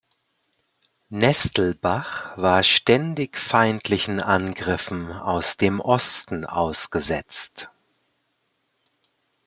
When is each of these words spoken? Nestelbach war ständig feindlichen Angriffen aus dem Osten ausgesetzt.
Nestelbach 1.09 2.35
war 2.35 2.63
ständig 2.63 3.37
feindlichen 3.37 4.19
Angriffen 4.19 5.11
aus 5.11 5.57
dem 5.57 5.79
Osten 5.79 6.43
ausgesetzt. 6.43 7.69